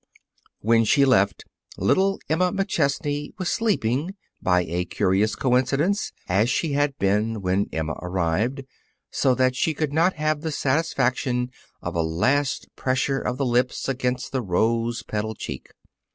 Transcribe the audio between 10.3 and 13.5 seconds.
the satisfaction of a last pressure of the